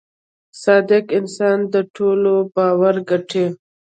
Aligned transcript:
•صادق 0.63 1.05
انسان 1.19 1.57
د 1.73 1.75
ټولو 1.95 2.33
باور 2.55 2.95
ګټي. 3.09 3.45